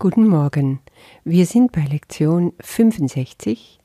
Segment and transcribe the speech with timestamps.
[0.00, 0.80] Guten Morgen.
[1.22, 3.78] Wir sind bei Lektion 65.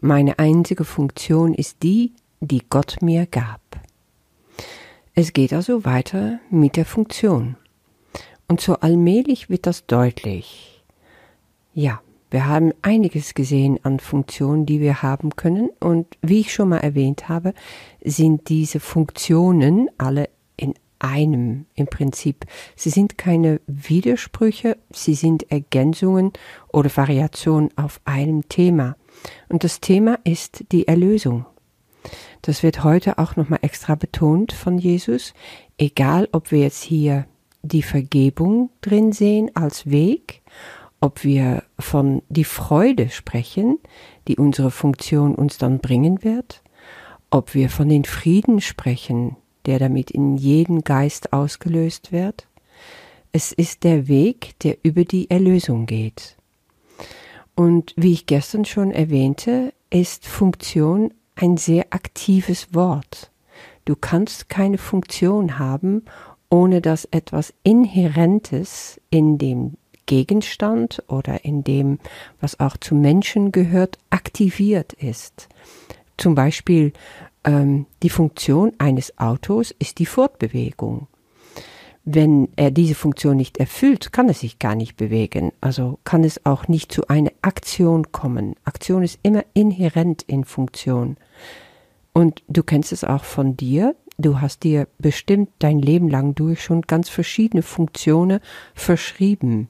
[0.00, 3.60] Meine einzige Funktion ist die, die Gott mir gab.
[5.14, 7.56] Es geht also weiter mit der Funktion.
[8.46, 10.84] Und so allmählich wird das deutlich.
[11.72, 15.70] Ja, wir haben einiges gesehen an Funktionen, die wir haben können.
[15.80, 17.54] Und wie ich schon mal erwähnt habe,
[18.04, 20.28] sind diese Funktionen alle
[21.04, 22.46] einem im Prinzip.
[22.76, 26.32] Sie sind keine Widersprüche, sie sind Ergänzungen
[26.72, 28.96] oder Variationen auf einem Thema.
[29.48, 31.44] Und das Thema ist die Erlösung.
[32.42, 35.34] Das wird heute auch nochmal extra betont von Jesus,
[35.78, 37.26] egal ob wir jetzt hier
[37.62, 40.42] die Vergebung drin sehen als Weg,
[41.00, 43.78] ob wir von die Freude sprechen,
[44.26, 46.62] die unsere Funktion uns dann bringen wird,
[47.30, 52.46] ob wir von den Frieden sprechen, der damit in jeden Geist ausgelöst wird.
[53.32, 56.36] Es ist der Weg, der über die Erlösung geht.
[57.54, 63.30] Und wie ich gestern schon erwähnte, ist Funktion ein sehr aktives Wort.
[63.84, 66.04] Du kannst keine Funktion haben,
[66.48, 71.98] ohne dass etwas Inhärentes in dem Gegenstand oder in dem,
[72.40, 75.48] was auch zu Menschen gehört, aktiviert ist.
[76.16, 76.92] Zum Beispiel
[77.44, 81.06] ähm, die Funktion eines Autos ist die Fortbewegung.
[82.06, 85.52] Wenn er diese Funktion nicht erfüllt, kann er sich gar nicht bewegen.
[85.62, 88.56] Also kann es auch nicht zu einer Aktion kommen.
[88.64, 91.16] Aktion ist immer inhärent in Funktion.
[92.12, 93.96] Und du kennst es auch von dir.
[94.18, 98.40] Du hast dir bestimmt dein Leben lang durch schon ganz verschiedene Funktionen
[98.74, 99.68] verschrieben.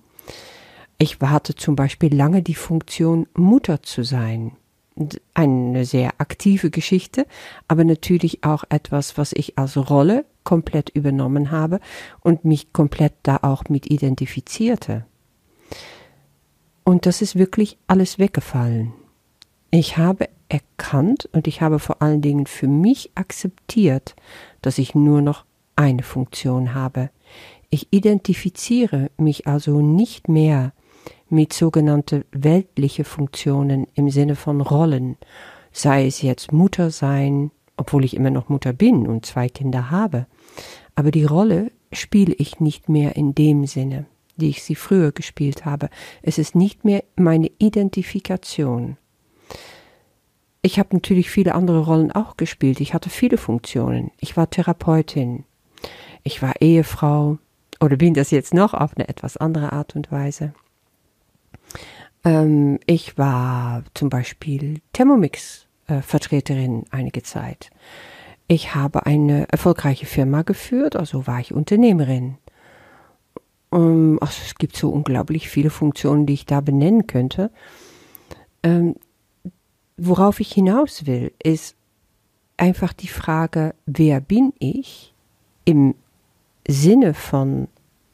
[0.98, 4.52] Ich hatte zum Beispiel lange die Funktion, Mutter zu sein
[5.34, 7.26] eine sehr aktive Geschichte,
[7.66, 11.80] aber natürlich auch etwas, was ich als Rolle komplett übernommen habe
[12.20, 15.04] und mich komplett da auch mit identifizierte.
[16.84, 18.92] Und das ist wirklich alles weggefallen.
[19.70, 24.14] Ich habe erkannt und ich habe vor allen Dingen für mich akzeptiert,
[24.62, 27.10] dass ich nur noch eine Funktion habe.
[27.70, 30.72] Ich identifiziere mich also nicht mehr
[31.34, 35.16] mit sogenannte weltliche Funktionen im Sinne von Rollen,
[35.72, 40.26] sei es jetzt Mutter sein, obwohl ich immer noch Mutter bin und zwei Kinder habe.
[40.94, 44.06] Aber die Rolle spiele ich nicht mehr in dem Sinne,
[44.36, 45.90] die ich sie früher gespielt habe.
[46.22, 48.96] Es ist nicht mehr meine Identifikation.
[50.62, 52.80] Ich habe natürlich viele andere Rollen auch gespielt.
[52.80, 54.12] Ich hatte viele Funktionen.
[54.20, 55.44] Ich war Therapeutin.
[56.22, 57.38] Ich war Ehefrau
[57.80, 60.54] oder bin das jetzt noch auf eine etwas andere Art und Weise.
[62.24, 67.70] Ähm, ich war zum Beispiel Thermomix-Vertreterin einige Zeit.
[68.48, 72.36] Ich habe eine erfolgreiche Firma geführt, also war ich Unternehmerin.
[73.72, 77.50] Ähm, also es gibt so unglaublich viele Funktionen, die ich da benennen könnte.
[78.62, 78.96] Ähm,
[79.96, 81.76] worauf ich hinaus will, ist
[82.56, 85.12] einfach die Frage, wer bin ich
[85.64, 85.94] im
[86.66, 87.68] Sinne von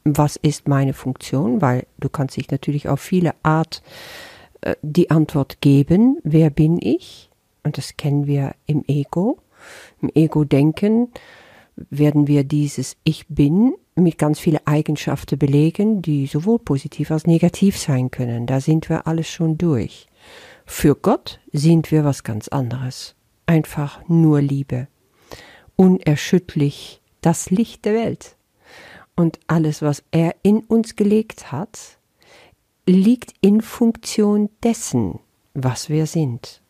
[0.05, 3.83] was ist meine Funktion, weil du kannst dich natürlich auf viele Art
[4.63, 7.31] äh, die Antwort geben, wer bin ich?
[7.63, 9.39] Und das kennen wir im Ego.
[10.01, 11.09] Im Ego-Denken
[11.77, 17.77] werden wir dieses Ich bin mit ganz vielen Eigenschaften belegen, die sowohl positiv als negativ
[17.79, 18.47] sein können.
[18.47, 20.07] Da sind wir alles schon durch.
[20.65, 23.15] Für Gott sind wir was ganz anderes.
[23.47, 24.89] Einfach nur Liebe.
[25.77, 28.37] Unerschütterlich das Licht der Welt
[29.17, 31.99] und alles, was er in uns gelegt hat,
[32.87, 35.21] liegt in Funktion dessen,
[35.55, 36.63] was wir sind.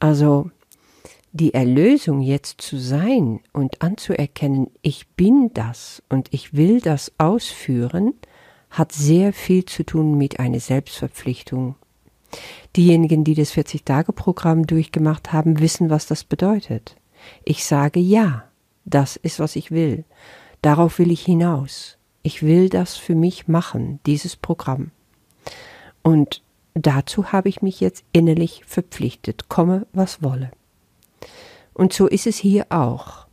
[0.00, 0.50] Also
[1.32, 8.14] die Erlösung jetzt zu sein und anzuerkennen, ich bin das und ich will das ausführen,
[8.70, 11.76] hat sehr viel zu tun mit einer Selbstverpflichtung.
[12.76, 16.96] Diejenigen, die das 40-Tage-Programm durchgemacht haben, wissen, was das bedeutet.
[17.44, 18.44] Ich sage ja,
[18.84, 20.04] das ist, was ich will.
[20.62, 21.98] Darauf will ich hinaus.
[22.22, 24.90] Ich will das für mich machen, dieses Programm.
[26.02, 26.42] Und
[26.74, 30.50] dazu habe ich mich jetzt innerlich verpflichtet, komme was wolle.
[31.74, 33.26] Und so ist es hier auch.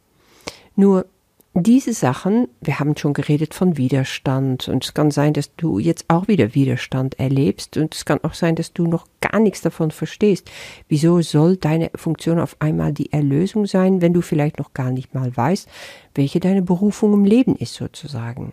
[0.76, 1.08] Nur
[1.58, 6.04] diese Sachen, wir haben schon geredet von Widerstand und es kann sein, dass du jetzt
[6.10, 9.92] auch wieder Widerstand erlebst und es kann auch sein, dass du noch gar nichts davon
[9.92, 10.52] verstehst.
[10.90, 15.14] Wieso soll deine Funktion auf einmal die Erlösung sein, wenn du vielleicht noch gar nicht
[15.14, 15.70] mal weißt,
[16.14, 18.52] welche deine Berufung im Leben ist sozusagen?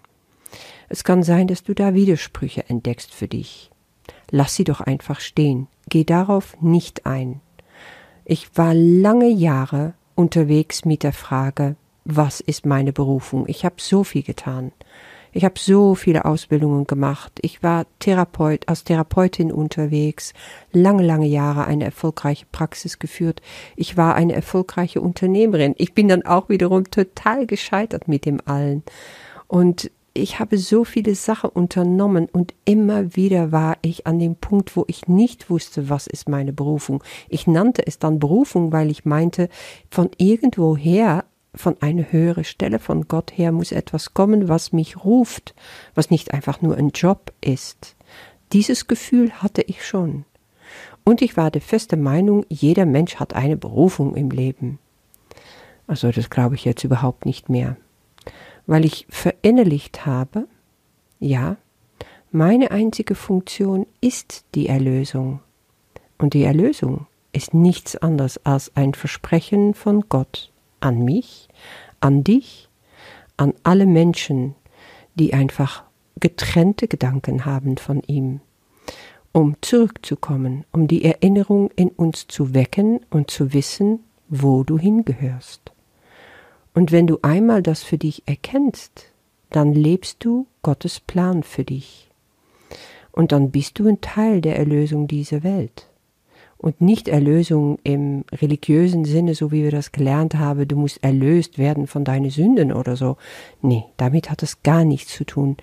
[0.88, 3.72] Es kann sein, dass du da Widersprüche entdeckst für dich.
[4.30, 5.66] Lass sie doch einfach stehen.
[5.88, 7.40] Geh darauf nicht ein.
[8.24, 13.44] Ich war lange Jahre unterwegs mit der Frage, was ist meine Berufung?
[13.48, 14.72] Ich habe so viel getan.
[15.34, 17.32] Ich habe so viele Ausbildungen gemacht.
[17.40, 20.34] Ich war Therapeut, als Therapeutin unterwegs,
[20.72, 23.40] lange, lange Jahre eine erfolgreiche Praxis geführt.
[23.74, 25.74] Ich war eine erfolgreiche Unternehmerin.
[25.78, 28.82] Ich bin dann auch wiederum total gescheitert mit dem allen.
[29.48, 34.76] Und ich habe so viele Sachen unternommen und immer wieder war ich an dem Punkt,
[34.76, 37.02] wo ich nicht wusste, was ist meine Berufung.
[37.30, 39.48] Ich nannte es dann Berufung, weil ich meinte,
[39.90, 45.54] von irgendwoher, von einer höheren Stelle, von Gott her muss etwas kommen, was mich ruft,
[45.94, 47.96] was nicht einfach nur ein Job ist.
[48.52, 50.24] Dieses Gefühl hatte ich schon.
[51.04, 54.78] Und ich war der feste Meinung, jeder Mensch hat eine Berufung im Leben.
[55.86, 57.76] Also das glaube ich jetzt überhaupt nicht mehr
[58.66, 60.46] weil ich verinnerlicht habe,
[61.18, 61.56] ja,
[62.30, 65.40] meine einzige Funktion ist die Erlösung.
[66.18, 70.51] Und die Erlösung ist nichts anderes als ein Versprechen von Gott
[70.82, 71.48] an mich,
[72.00, 72.68] an dich,
[73.36, 74.54] an alle Menschen,
[75.14, 75.84] die einfach
[76.20, 78.40] getrennte Gedanken haben von ihm,
[79.32, 85.72] um zurückzukommen, um die Erinnerung in uns zu wecken und zu wissen, wo du hingehörst.
[86.74, 89.06] Und wenn du einmal das für dich erkennst,
[89.50, 92.08] dann lebst du Gottes Plan für dich.
[93.10, 95.91] Und dann bist du ein Teil der Erlösung dieser Welt.
[96.62, 101.58] Und nicht Erlösung im religiösen Sinne, so wie wir das gelernt haben, du musst erlöst
[101.58, 103.16] werden von deinen Sünden oder so.
[103.60, 105.56] Nee, damit hat es gar nichts zu tun.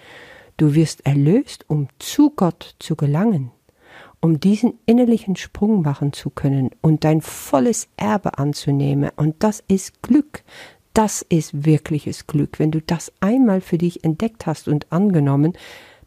[0.57, 3.51] Du wirst erlöst, um zu Gott zu gelangen,
[4.19, 9.09] um diesen innerlichen Sprung machen zu können und dein volles Erbe anzunehmen.
[9.15, 10.43] Und das ist Glück,
[10.93, 12.59] das ist wirkliches Glück.
[12.59, 15.53] Wenn du das einmal für dich entdeckt hast und angenommen,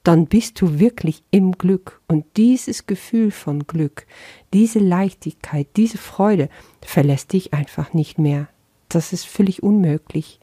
[0.02, 2.00] dann bist du wirklich im Glück.
[2.08, 4.06] Und dieses Gefühl von Glück,
[4.52, 6.48] diese Leichtigkeit, diese Freude
[6.80, 8.48] verlässt dich einfach nicht mehr.
[8.88, 10.40] Das ist völlig unmöglich,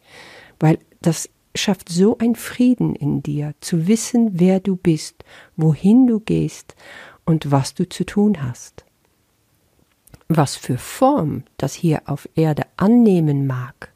[0.60, 5.24] weil das schafft so ein Frieden in dir, zu wissen, wer du bist,
[5.56, 6.76] wohin du gehst
[7.26, 8.86] und was du zu tun hast.
[10.28, 13.92] Was für Form das hier auf Erde annehmen mag,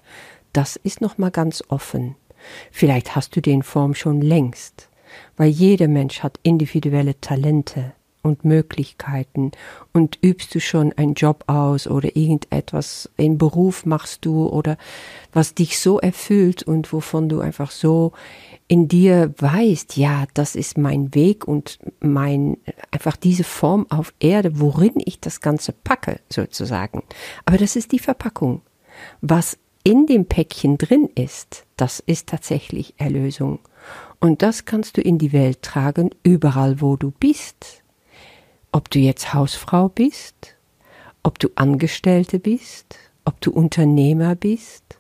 [0.52, 2.16] das ist noch mal ganz offen.
[2.72, 4.90] Vielleicht hast du den Form schon längst,
[5.38, 7.94] weil jeder Mensch hat individuelle Talente
[8.24, 9.52] und Möglichkeiten
[9.92, 14.78] und übst du schon einen Job aus oder irgendetwas, einen Beruf machst du oder
[15.34, 18.14] was dich so erfüllt und wovon du einfach so
[18.70, 22.58] in dir weißt, ja, das ist mein Weg und mein,
[22.92, 27.04] einfach diese Form auf Erde, worin ich das Ganze packe, sozusagen.
[27.46, 28.62] Aber das ist die Verpackung.
[29.22, 33.60] Was in dem Päckchen drin ist, das ist tatsächlich Erlösung.
[34.20, 37.84] Und das kannst du in die Welt tragen, überall wo du bist.
[38.72, 40.56] Ob du jetzt Hausfrau bist,
[41.22, 45.00] ob du Angestellte bist, ob du Unternehmer bist,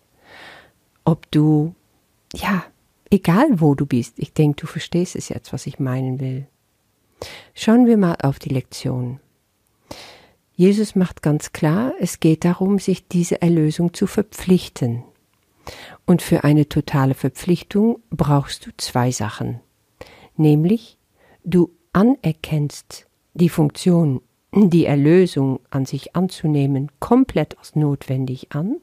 [1.06, 1.74] ob du,
[2.34, 2.66] ja,
[3.10, 6.48] egal wo du bist, ich denke, du verstehst es jetzt, was ich meinen will.
[7.54, 9.20] Schauen wir mal auf die Lektion.
[10.63, 15.04] Jesus macht ganz klar, es geht darum, sich diese Erlösung zu verpflichten.
[16.06, 19.60] Und für eine totale Verpflichtung brauchst du zwei Sachen.
[20.38, 20.98] Nämlich,
[21.44, 24.21] du anerkennst die Funktion,
[24.54, 28.77] die Erlösung an sich anzunehmen, komplett als notwendig an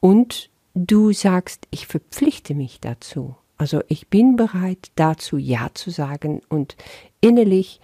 [0.00, 3.34] und du sagst, ich verpflichte mich dazu.
[3.56, 6.76] Also ich bin bereit dazu Ja zu sagen und
[7.22, 7.80] innerlich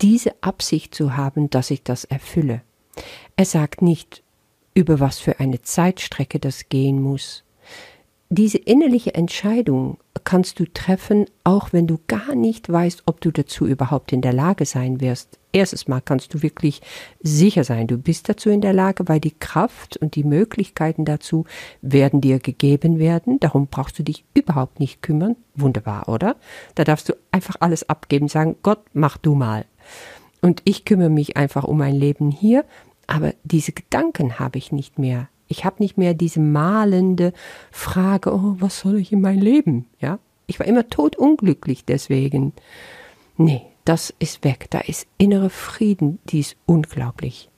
[0.00, 2.62] diese Absicht zu haben, dass ich das erfülle.
[3.36, 4.22] Er sagt nicht,
[4.72, 7.44] über was für eine Zeitstrecke das gehen muss.
[8.30, 13.66] Diese innerliche Entscheidung kannst du treffen, auch wenn du gar nicht weißt, ob du dazu
[13.66, 15.38] überhaupt in der Lage sein wirst.
[15.52, 16.80] Erstes Mal kannst du wirklich
[17.22, 21.44] sicher sein, du bist dazu in der Lage, weil die Kraft und die Möglichkeiten dazu
[21.82, 23.38] werden dir gegeben werden.
[23.38, 25.36] Darum brauchst du dich überhaupt nicht kümmern.
[25.54, 26.36] Wunderbar, oder?
[26.74, 29.66] Da darfst du einfach alles abgeben, sagen, Gott, mach du mal.
[30.44, 32.66] Und ich kümmere mich einfach um mein Leben hier,
[33.06, 35.30] aber diese Gedanken habe ich nicht mehr.
[35.48, 37.32] Ich habe nicht mehr diese malende
[37.70, 39.86] Frage, oh, was soll ich in mein Leben?
[40.00, 42.52] Ja, ich war immer totunglücklich deswegen.
[43.38, 44.66] Nee, das ist weg.
[44.68, 47.48] Da ist innere Frieden, die ist unglaublich.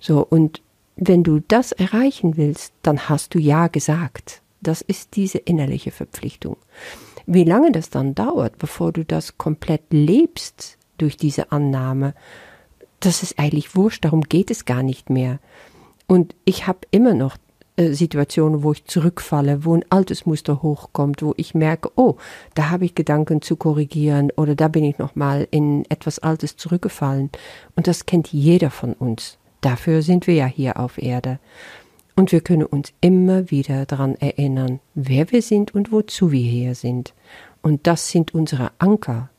[0.00, 0.62] So, und
[0.96, 4.40] wenn du das erreichen willst, dann hast du Ja gesagt.
[4.62, 6.56] Das ist diese innerliche Verpflichtung.
[7.26, 12.14] Wie lange das dann dauert, bevor du das komplett lebst, durch diese Annahme.
[13.00, 15.38] Das ist eigentlich wurscht, darum geht es gar nicht mehr.
[16.06, 17.36] Und ich habe immer noch
[17.78, 22.16] äh, Situationen, wo ich zurückfalle, wo ein altes Muster hochkommt, wo ich merke, oh,
[22.54, 27.30] da habe ich Gedanken zu korrigieren oder da bin ich nochmal in etwas Altes zurückgefallen.
[27.76, 29.38] Und das kennt jeder von uns.
[29.60, 31.38] Dafür sind wir ja hier auf Erde.
[32.16, 36.74] Und wir können uns immer wieder daran erinnern, wer wir sind und wozu wir hier
[36.74, 37.14] sind.
[37.62, 39.30] Und das sind unsere Anker.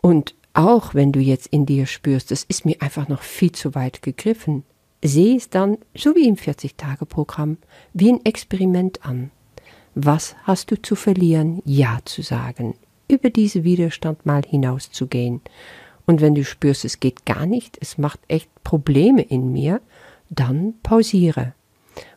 [0.00, 3.74] Und auch wenn du jetzt in dir spürst, das ist mir einfach noch viel zu
[3.74, 4.64] weit gegriffen,
[5.02, 7.58] sehe es dann, so wie im 40-Tage-Programm,
[7.92, 9.30] wie ein Experiment an.
[9.94, 12.74] Was hast du zu verlieren, Ja zu sagen,
[13.08, 15.40] über diese Widerstand mal hinauszugehen.
[16.06, 19.80] Und wenn du spürst, es geht gar nicht, es macht echt Probleme in mir,
[20.30, 21.54] dann pausiere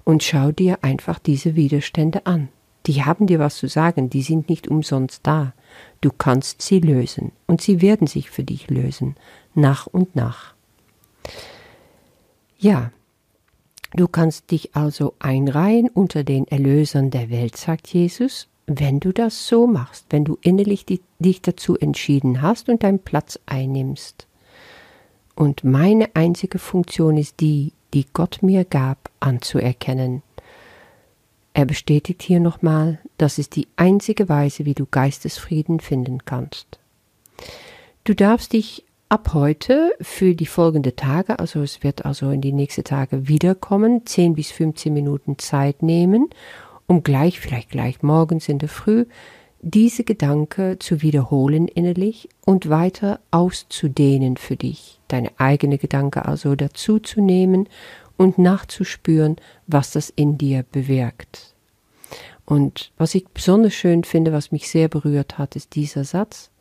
[0.03, 2.49] und schau dir einfach diese Widerstände an.
[2.87, 5.53] Die haben dir was zu sagen, die sind nicht umsonst da.
[6.01, 9.15] Du kannst sie lösen und sie werden sich für dich lösen,
[9.53, 10.55] nach und nach.
[12.57, 12.91] Ja,
[13.93, 19.47] du kannst dich also einreihen unter den Erlösern der Welt, sagt Jesus, wenn du das
[19.47, 24.27] so machst, wenn du innerlich die, dich dazu entschieden hast und deinen Platz einnimmst.
[25.35, 30.23] Und meine einzige Funktion ist die, die Gott mir gab, anzuerkennen.
[31.53, 36.79] Er bestätigt hier nochmal, das ist die einzige Weise, wie du Geistesfrieden finden kannst.
[38.03, 42.53] Du darfst dich ab heute für die folgenden Tage, also es wird also in die
[42.53, 46.29] nächsten Tage wiederkommen, 10 bis 15 Minuten Zeit nehmen,
[46.87, 49.05] um gleich, vielleicht gleich morgens in der Früh,
[49.61, 56.97] diese Gedanke zu wiederholen innerlich und weiter auszudehnen für dich, deine eigene Gedanke also dazu
[56.99, 57.67] zu nehmen
[58.21, 61.55] und nachzuspüren, was das in dir bewirkt.
[62.45, 66.51] Und was ich besonders schön finde, was mich sehr berührt hat, ist dieser Satz.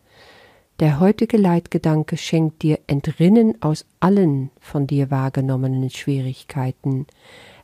[0.78, 7.06] Der heutige Leitgedanke schenkt dir Entrinnen aus allen von dir wahrgenommenen Schwierigkeiten.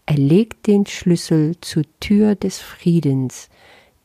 [0.04, 3.48] Er legt den Schlüssel zur Tür des Friedens,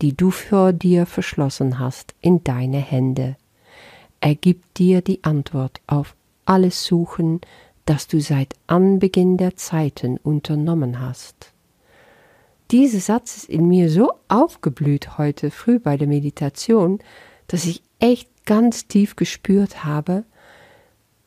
[0.01, 3.35] die du vor dir verschlossen hast, in deine Hände.
[4.21, 7.41] Er gibt dir die Antwort auf alles Suchen,
[7.85, 11.53] das du seit Anbeginn der Zeiten unternommen hast.
[12.71, 16.99] Dieser Satz ist in mir so aufgeblüht heute früh bei der Meditation,
[17.47, 20.23] dass ich echt ganz tief gespürt habe,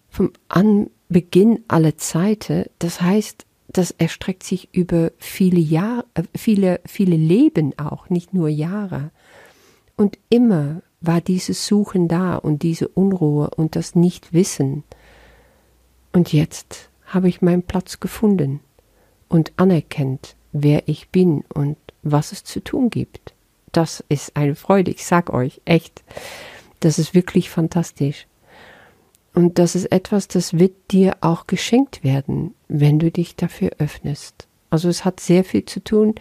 [0.08, 7.16] vom Anbeginn aller Zeiten, das heißt, das erstreckt sich über viele Jahre, äh, viele, viele
[7.16, 9.10] Leben auch, nicht nur Jahre.
[9.96, 14.84] Und immer war dieses Suchen da und diese Unruhe und das Nichtwissen.
[16.14, 18.60] Und jetzt habe ich meinen Platz gefunden
[19.28, 23.34] und anerkennt, wer ich bin und was es zu tun gibt.
[23.72, 26.04] Das ist eine Freude, ich sag euch, echt.
[26.78, 28.28] Das ist wirklich fantastisch.
[29.34, 34.46] Und das ist etwas, das wird dir auch geschenkt werden, wenn du dich dafür öffnest.
[34.70, 36.14] Also es hat sehr viel zu tun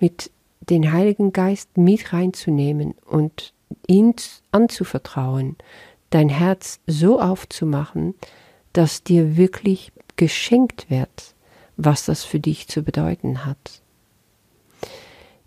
[0.00, 3.52] mit den Heiligen Geist mit reinzunehmen und
[3.86, 4.16] ihn
[4.50, 5.54] anzuvertrauen,
[6.10, 8.16] dein Herz so aufzumachen,
[8.76, 11.34] dass dir wirklich geschenkt wird,
[11.76, 13.82] was das für dich zu bedeuten hat.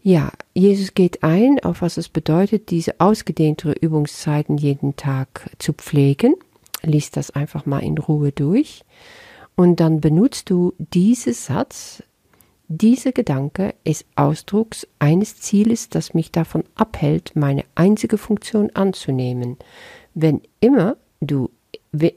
[0.01, 6.35] Ja, Jesus geht ein, auf was es bedeutet, diese ausgedehntere Übungszeiten jeden Tag zu pflegen
[6.83, 8.83] liest das einfach mal in Ruhe durch
[9.55, 12.03] und dann benutzt du diesen Satz,
[12.67, 19.57] dieser Gedanke ist Ausdruck eines Zieles, das mich davon abhält, meine einzige Funktion anzunehmen.
[20.13, 21.49] Wenn immer du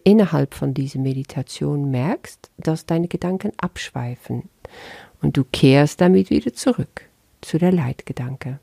[0.05, 4.49] innerhalb von dieser Meditation merkst, dass deine Gedanken abschweifen
[5.23, 7.09] und du kehrst damit wieder zurück
[7.41, 8.59] zu der Leitgedanke.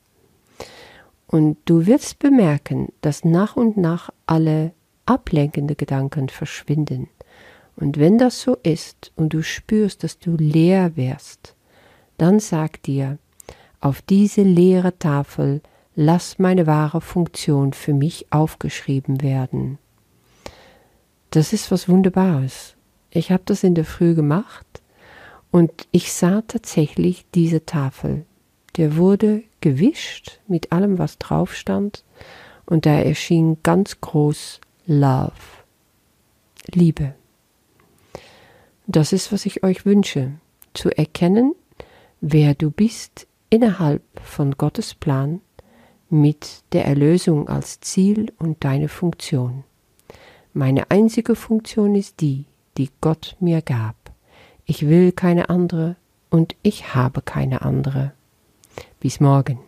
[1.28, 4.74] Und du wirst bemerken, dass nach und nach alle
[5.06, 7.08] ablenkende Gedanken verschwinden.
[7.76, 11.56] Und wenn das so ist und du spürst, dass du leer wirst,
[12.18, 13.18] dann sag dir,
[13.80, 15.62] auf diese leere Tafel
[15.96, 19.78] lass meine wahre Funktion für mich aufgeschrieben werden.
[21.32, 22.76] Das ist was Wunderbares.
[23.12, 24.66] Ich habe das in der Früh gemacht
[25.52, 28.26] und ich sah tatsächlich diese Tafel.
[28.78, 32.04] Der wurde gewischt mit allem, was drauf stand,
[32.66, 35.32] und da erschien ganz groß Love.
[36.72, 37.16] Liebe.
[38.86, 40.34] Das ist, was ich euch wünsche,
[40.74, 41.56] zu erkennen,
[42.22, 45.42] wer du bist innerhalb von Gottes Plan
[46.10, 49.64] mit der Erlösung als Ziel und deine Funktion.
[50.60, 52.44] Meine einzige Funktion ist die,
[52.78, 53.96] die Gott mir gab.
[54.66, 55.96] Ich will keine andere
[56.30, 58.12] und ich habe keine andere.
[59.00, 59.60] Bis morgen.